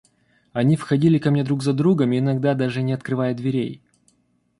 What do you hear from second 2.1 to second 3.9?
иногда даже не открывая дверей.